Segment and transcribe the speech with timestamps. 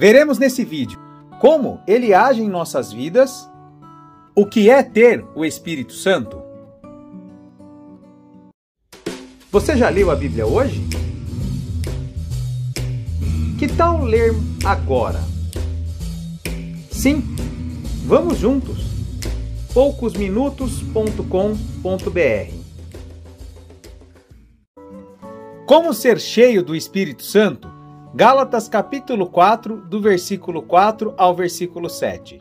[0.00, 0.98] Veremos nesse vídeo
[1.38, 3.46] como ele age em nossas vidas,
[4.34, 6.40] o que é ter o Espírito Santo.
[9.52, 10.82] Você já leu a Bíblia hoje?
[13.58, 14.32] Que tal ler
[14.64, 15.20] agora?
[16.90, 17.22] Sim,
[18.06, 18.78] vamos juntos.
[19.74, 22.54] poucosminutos.com.br
[25.66, 27.79] Como ser cheio do Espírito Santo?
[28.12, 32.40] Gálatas capítulo 4, do versículo 4 ao versículo 7.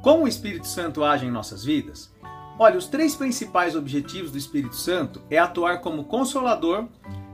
[0.00, 2.10] Como o Espírito Santo age em nossas vidas?
[2.58, 6.86] Olha, os três principais objetivos do Espírito Santo é atuar como consolador,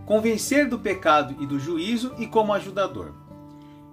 [0.05, 3.13] convencer do pecado e do juízo e como ajudador.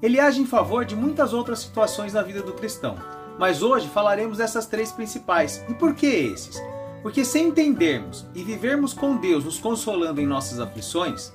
[0.02, 2.95] Ele age em favor de muitas outras situações na vida do cristão,
[3.38, 5.63] mas hoje falaremos dessas três principais.
[5.70, 6.59] E por que esses?
[7.03, 11.31] Porque se entendermos e vivermos com Deus nos consolando em nossas aflições,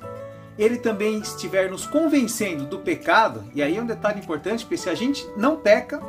[0.62, 4.90] ele também estiver nos convencendo do pecado, e aí é um detalhe importante, porque se
[4.90, 6.02] a gente não peca,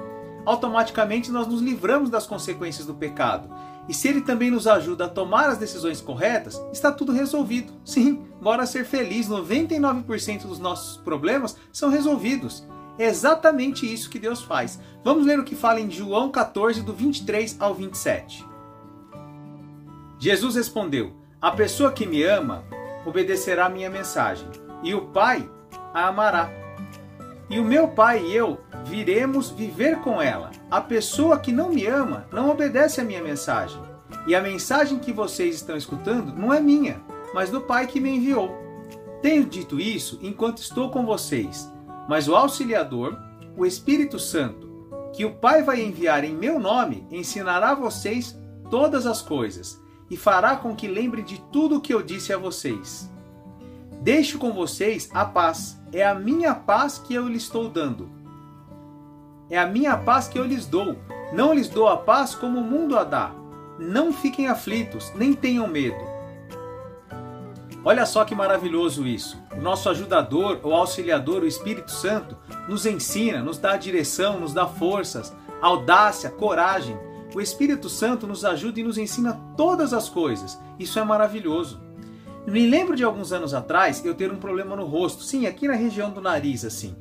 [0.45, 3.49] automaticamente nós nos livramos das consequências do pecado.
[3.87, 7.71] E se ele também nos ajuda a tomar as decisões corretas, está tudo resolvido.
[7.85, 12.67] Sim, bora ser feliz, 99% dos nossos problemas são resolvidos.
[12.99, 14.79] É exatamente isso que Deus faz.
[15.01, 18.45] Vamos ler o que fala em João 14, do 23 ao 27.
[20.19, 22.65] Jesus respondeu: A pessoa que me ama
[23.05, 24.47] obedecerá a minha mensagem,
[24.83, 25.49] e o Pai
[25.93, 26.49] a amará.
[27.49, 30.51] E o meu Pai e eu viremos viver com ela.
[30.69, 33.81] A pessoa que não me ama não obedece a minha mensagem.
[34.25, 37.01] E a mensagem que vocês estão escutando não é minha,
[37.33, 38.57] mas do Pai que me enviou.
[39.21, 41.71] Tenho dito isso enquanto estou com vocês,
[42.07, 43.17] mas o auxiliador,
[43.55, 44.69] o Espírito Santo,
[45.13, 48.37] que o Pai vai enviar em meu nome, ensinará a vocês
[48.69, 49.81] todas as coisas
[50.11, 53.09] e fará com que lembre de tudo o que eu disse a vocês.
[54.01, 55.81] Deixo com vocês a paz.
[55.93, 58.09] É a minha paz que eu lhes estou dando.
[59.49, 60.97] É a minha paz que eu lhes dou.
[61.31, 63.31] Não lhes dou a paz como o mundo a dá.
[63.79, 66.03] Não fiquem aflitos, nem tenham medo.
[67.85, 69.41] Olha só que maravilhoso isso.
[69.53, 72.37] O nosso ajudador, o auxiliador, o Espírito Santo,
[72.67, 76.99] nos ensina, nos dá direção, nos dá forças, audácia, coragem
[77.33, 80.59] o Espírito Santo nos ajuda e nos ensina todas as coisas.
[80.77, 81.81] Isso é maravilhoso.
[82.45, 85.75] Me lembro de alguns anos atrás eu ter um problema no rosto, sim, aqui na
[85.75, 86.95] região do nariz, assim.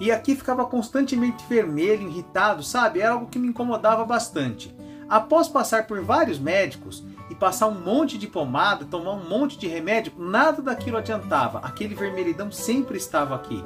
[0.00, 3.00] E aqui ficava constantemente vermelho, irritado, sabe?
[3.00, 4.74] Era algo que me incomodava bastante.
[5.08, 9.66] Após passar por vários médicos e passar um monte de pomada, tomar um monte de
[9.66, 11.58] remédio, nada daquilo adiantava.
[11.60, 13.64] Aquele vermelhidão sempre estava aqui.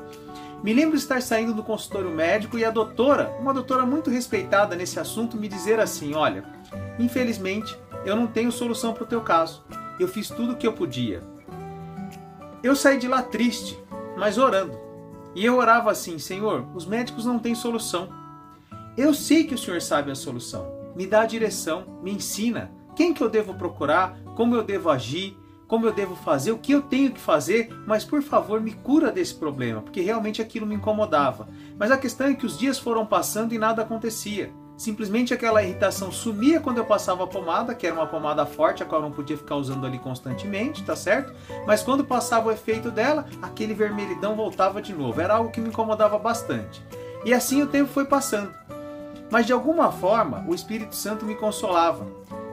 [0.63, 5.01] Me lembro estar saindo do consultório médico e a doutora, uma doutora muito respeitada nesse
[5.01, 6.45] assunto, me dizer assim: Olha,
[7.01, 9.65] infelizmente eu não tenho solução para o teu caso.
[9.99, 11.21] Eu fiz tudo o que eu podia.
[12.63, 13.77] Eu saí de lá triste,
[14.17, 14.79] mas orando.
[15.35, 18.09] E eu orava assim: Senhor, os médicos não têm solução.
[18.97, 20.71] Eu sei que o Senhor sabe a solução.
[20.95, 25.37] Me dá a direção, me ensina quem que eu devo procurar, como eu devo agir,
[25.73, 29.11] como eu devo fazer, o que eu tenho que fazer, mas por favor me cura
[29.11, 31.49] desse problema, porque realmente aquilo me incomodava.
[31.79, 34.53] Mas a questão é que os dias foram passando e nada acontecia.
[34.77, 38.87] Simplesmente aquela irritação sumia quando eu passava a pomada, que era uma pomada forte, a
[38.87, 41.33] qual eu não podia ficar usando ali constantemente, tá certo?
[41.67, 45.23] Mas quando passava o efeito dela, aquele vermelhidão voltava de novo.
[45.23, 46.85] Era algo que me incomodava bastante.
[47.25, 48.53] E assim o tempo foi passando.
[49.31, 52.07] Mas de alguma forma, o Espírito Santo me consolava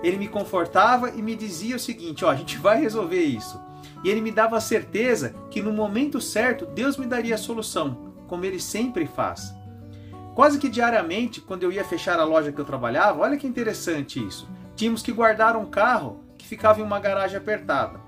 [0.04, 3.60] ele me confortava e me dizia o seguinte: ó, a gente vai resolver isso.
[4.04, 8.14] E ele me dava a certeza que no momento certo Deus me daria a solução,
[8.28, 9.54] como ele sempre faz.
[10.36, 14.26] Quase que diariamente, quando eu ia fechar a loja que eu trabalhava, olha que interessante
[14.26, 14.48] isso.
[14.76, 18.00] Tínhamos que guardar um carro que ficava em uma garagem apertada.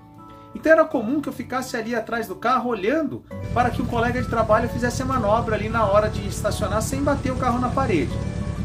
[0.54, 4.20] Então era comum que eu ficasse ali atrás do carro olhando para que o colega
[4.20, 7.68] de trabalho fizesse a manobra ali na hora de estacionar sem bater o carro na
[7.68, 8.12] parede.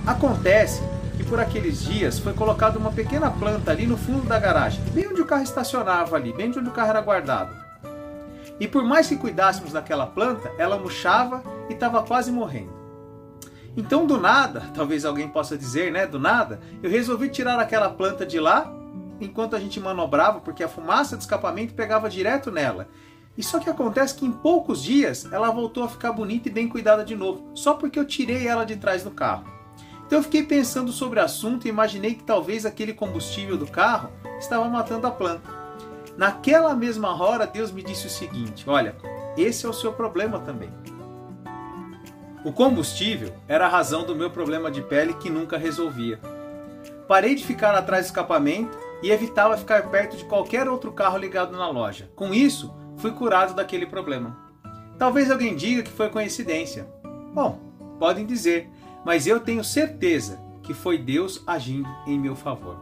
[0.06, 0.82] Acontece
[1.28, 5.22] por aqueles dias foi colocada uma pequena planta ali no fundo da garagem, bem onde
[5.22, 7.54] o carro estacionava ali, bem onde o carro era guardado.
[8.60, 12.72] E por mais que cuidássemos daquela planta, ela murchava e estava quase morrendo.
[13.76, 18.26] Então, do nada, talvez alguém possa dizer, né, do nada, eu resolvi tirar aquela planta
[18.26, 18.74] de lá
[19.20, 22.88] enquanto a gente manobrava, porque a fumaça de escapamento pegava direto nela.
[23.38, 26.68] E só que acontece que em poucos dias ela voltou a ficar bonita e bem
[26.68, 29.57] cuidada de novo, só porque eu tirei ela de trás do carro.
[30.08, 34.10] Então eu fiquei pensando sobre o assunto e imaginei que talvez aquele combustível do carro
[34.40, 35.52] estava matando a planta.
[36.18, 38.96] Naquela mesma hora, Deus me disse o seguinte: Olha,
[39.38, 40.70] esse é o seu problema também.
[42.46, 46.20] O combustível era a razão do meu problema de pele que nunca resolvia.
[47.06, 51.58] Parei de ficar atrás do escapamento e evitava ficar perto de qualquer outro carro ligado
[51.58, 52.10] na loja.
[52.16, 54.38] Com isso, fui curado daquele problema.
[54.98, 56.88] Talvez alguém diga que foi coincidência.
[57.34, 57.60] Bom,
[58.00, 58.70] podem dizer,
[59.08, 62.76] mas eu tenho certeza que foi Deus agindo em meu favor.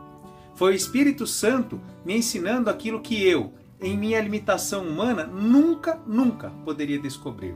[0.55, 6.49] Foi o Espírito Santo me ensinando aquilo que eu, em minha limitação humana, nunca, nunca
[6.65, 7.55] poderia descobrir.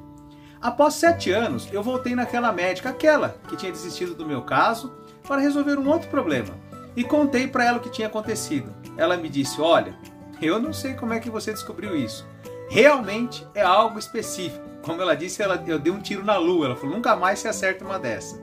[0.62, 4.94] Após sete anos, eu voltei naquela médica, aquela que tinha desistido do meu caso,
[5.28, 6.56] para resolver um outro problema.
[6.96, 8.72] E contei para ela o que tinha acontecido.
[8.96, 9.98] Ela me disse: Olha,
[10.40, 12.24] eu não sei como é que você descobriu isso.
[12.70, 14.64] Realmente é algo específico.
[14.84, 16.68] Como ela disse, ela, eu dei um tiro na lua.
[16.68, 18.40] Ela falou: nunca mais se acerta uma dessa.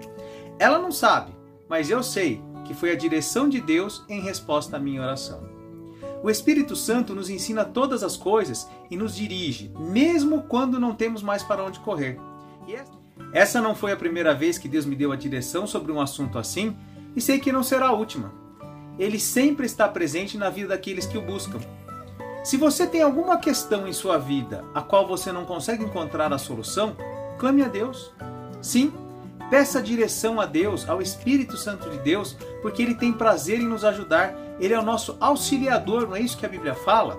[0.58, 1.32] Ela não sabe,
[1.68, 5.48] mas eu sei que foi a direção de Deus em resposta à minha oração.
[6.22, 11.22] O Espírito Santo nos ensina todas as coisas e nos dirige, mesmo quando não temos
[11.22, 12.18] mais para onde correr.
[13.32, 16.38] Essa não foi a primeira vez que Deus me deu a direção sobre um assunto
[16.38, 16.76] assim,
[17.14, 18.32] e sei que não será a última.
[18.98, 21.60] Ele sempre está presente na vida daqueles que o buscam.
[22.42, 26.38] Se você tem alguma questão em sua vida a qual você não consegue encontrar a
[26.38, 26.96] solução,
[27.38, 28.12] clame a Deus.
[28.62, 28.92] Sim,
[29.50, 33.84] Peça direção a Deus, ao Espírito Santo de Deus, porque ele tem prazer em nos
[33.84, 34.34] ajudar.
[34.58, 37.16] Ele é o nosso auxiliador, não é isso que a Bíblia fala?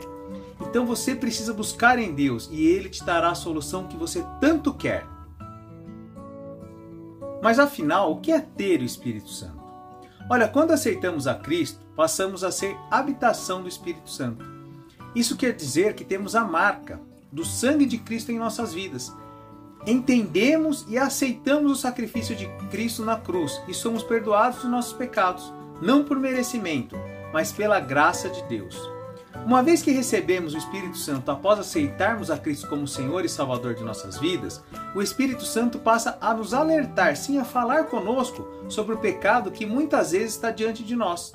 [0.59, 4.73] Então você precisa buscar em Deus e ele te dará a solução que você tanto
[4.73, 5.05] quer.
[7.41, 9.63] Mas afinal, o que é ter o Espírito Santo?
[10.29, 14.43] Olha, quando aceitamos a Cristo, passamos a ser habitação do Espírito Santo.
[15.15, 16.99] Isso quer dizer que temos a marca
[17.31, 19.13] do sangue de Cristo em nossas vidas
[19.87, 25.51] entendemos e aceitamos o sacrifício de Cristo na cruz e somos perdoados dos nossos pecados,
[25.81, 26.97] não por merecimento,
[27.31, 28.77] mas pela graça de Deus.
[29.45, 33.75] Uma vez que recebemos o Espírito Santo após aceitarmos a Cristo como Senhor e Salvador
[33.75, 34.61] de nossas vidas,
[34.93, 39.65] o Espírito Santo passa a nos alertar, sim, a falar conosco sobre o pecado que
[39.65, 41.31] muitas vezes está diante de nós.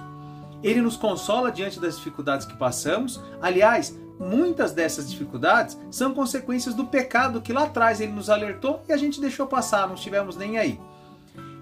[0.62, 3.20] Ele nos consola diante das dificuldades que passamos.
[3.40, 8.92] Aliás, muitas dessas dificuldades são consequências do pecado que lá atrás ele nos alertou e
[8.92, 10.80] a gente deixou passar, não estivemos nem aí.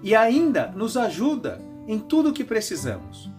[0.03, 3.29] E ainda nos ajuda em tudo o que precisamos.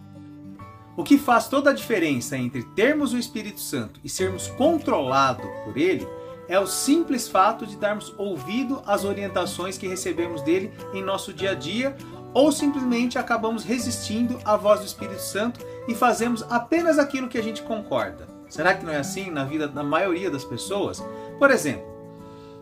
[0.95, 5.75] O que faz toda a diferença entre termos o Espírito Santo e sermos controlados por
[5.77, 6.07] ele
[6.47, 11.51] é o simples fato de darmos ouvido às orientações que recebemos dele em nosso dia
[11.51, 11.95] a dia
[12.33, 17.43] ou simplesmente acabamos resistindo à voz do Espírito Santo e fazemos apenas aquilo que a
[17.43, 18.27] gente concorda.
[18.49, 21.03] Será que não é assim na vida da maioria das pessoas?
[21.39, 21.85] Por exemplo,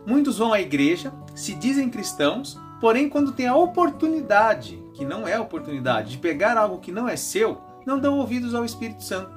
[0.06, 5.38] muitos vão à igreja, se dizem cristãos, porém, quando tem a oportunidade, que não é
[5.38, 9.30] oportunidade, de pegar algo que não é seu, não dão ouvidos ao Espírito Santo.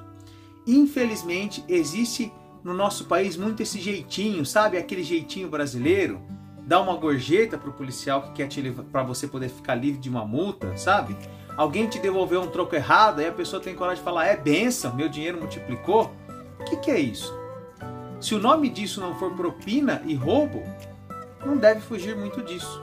[0.66, 2.32] Infelizmente, existe
[2.64, 4.76] no nosso país muito esse jeitinho, sabe?
[4.76, 6.20] Aquele jeitinho brasileiro,
[6.66, 10.00] dá uma gorjeta para o policial que quer te levar para você poder ficar livre
[10.00, 11.16] de uma multa, sabe?
[11.56, 14.94] Alguém te devolveu um troco errado, aí a pessoa tem coragem de falar: "É benção,
[14.94, 16.12] meu dinheiro multiplicou".
[16.60, 17.32] O que, que é isso?
[18.20, 20.62] Se o nome disso não for propina e roubo,
[21.44, 22.82] não deve fugir muito disso.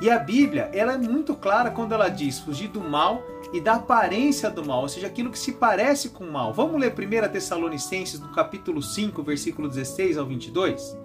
[0.00, 3.22] E a Bíblia, ela é muito clara quando ela diz fugir do mal
[3.52, 6.52] e da aparência do mal, ou seja, aquilo que se parece com o mal.
[6.52, 10.96] Vamos ler 1 Tessalonicenses, do capítulo 5, versículo 16 ao 22?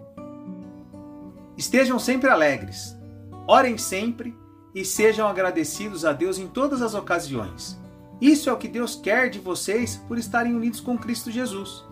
[1.64, 2.94] Estejam sempre alegres,
[3.48, 4.38] orem sempre
[4.76, 7.80] e sejam agradecidos a Deus em todas as ocasiões.
[8.20, 11.86] Isso é o que Deus quer de vocês por estarem unidos com Cristo Jesus.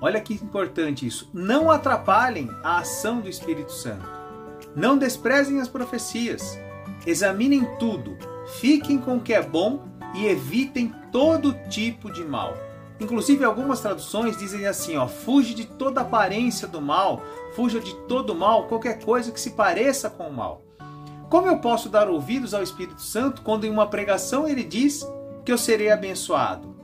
[0.00, 1.30] Olha que importante isso.
[1.32, 4.04] Não atrapalhem a ação do Espírito Santo.
[4.74, 6.58] Não desprezem as profecias.
[7.06, 8.18] Examinem tudo.
[8.58, 12.56] Fiquem com o que é bom e evitem todo tipo de mal.
[12.98, 17.22] Inclusive algumas traduções dizem assim, ó, fuge de toda aparência do mal,
[17.54, 20.62] fuja de todo mal, qualquer coisa que se pareça com o mal.
[21.28, 25.06] Como eu posso dar ouvidos ao Espírito Santo quando em uma pregação ele diz
[25.44, 26.74] que eu serei abençoado?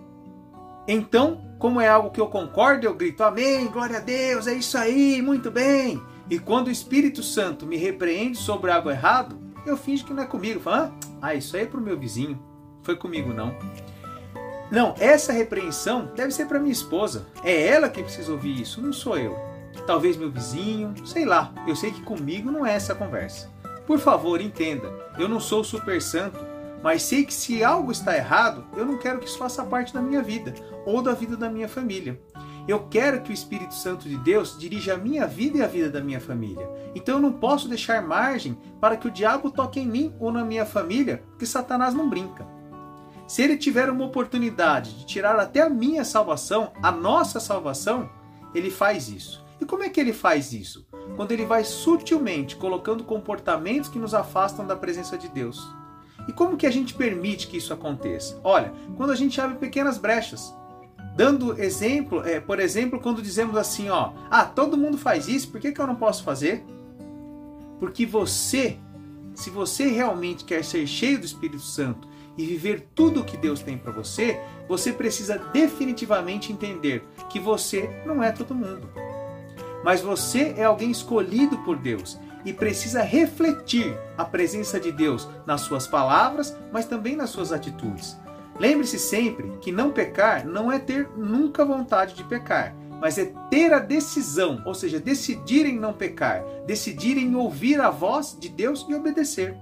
[0.86, 4.76] Então, como é algo que eu concordo, eu grito amém, glória a Deus, é isso
[4.76, 6.02] aí, muito bem.
[6.28, 10.26] E quando o Espírito Santo me repreende sobre algo errado, eu finjo que não é
[10.26, 10.60] comigo.
[10.60, 12.42] Falo, ah, isso aí é pro meu vizinho,
[12.82, 13.54] foi comigo não.
[14.72, 17.26] Não, essa repreensão deve ser para minha esposa.
[17.44, 19.38] É ela que precisa ouvir isso, não sou eu.
[19.86, 21.52] Talvez meu vizinho, sei lá.
[21.68, 23.48] Eu sei que comigo não é essa conversa.
[23.86, 26.52] Por favor, entenda, eu não sou super santo
[26.82, 30.02] mas sei que se algo está errado, eu não quero que isso faça parte da
[30.02, 30.52] minha vida
[30.84, 32.20] ou da vida da minha família.
[32.66, 35.90] Eu quero que o Espírito Santo de Deus dirija a minha vida e a vida
[35.90, 36.68] da minha família.
[36.94, 40.44] Então eu não posso deixar margem para que o diabo toque em mim ou na
[40.44, 42.46] minha família, porque Satanás não brinca.
[43.32, 48.10] Se ele tiver uma oportunidade de tirar até a minha salvação, a nossa salvação,
[48.54, 49.42] ele faz isso.
[49.58, 50.86] E como é que ele faz isso?
[51.16, 55.66] Quando ele vai sutilmente colocando comportamentos que nos afastam da presença de Deus.
[56.28, 58.38] E como que a gente permite que isso aconteça?
[58.44, 60.54] Olha, quando a gente abre pequenas brechas.
[61.16, 65.58] dando exemplo, é, por exemplo, quando dizemos assim, ó, ah, todo mundo faz isso, por
[65.58, 66.66] que, que eu não posso fazer?
[67.80, 68.76] Porque você,
[69.34, 73.60] se você realmente quer ser cheio do Espírito Santo e viver tudo o que Deus
[73.60, 78.88] tem para você, você precisa definitivamente entender que você não é todo mundo.
[79.84, 85.62] Mas você é alguém escolhido por Deus e precisa refletir a presença de Deus nas
[85.62, 88.16] suas palavras, mas também nas suas atitudes.
[88.58, 93.72] Lembre-se sempre que não pecar não é ter nunca vontade de pecar, mas é ter
[93.72, 98.86] a decisão, ou seja, decidir em não pecar, decidir em ouvir a voz de Deus
[98.88, 99.56] e obedecer.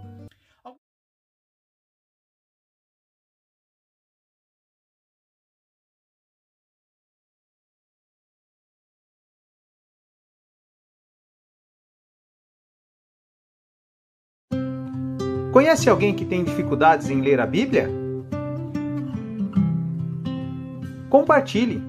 [15.53, 17.91] Conhece alguém que tem dificuldades em ler a Bíblia?
[21.09, 21.83] Compartilhe.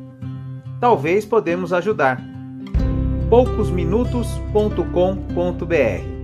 [0.79, 2.19] Talvez podemos ajudar.
[3.29, 6.20] poucosminutos.com.br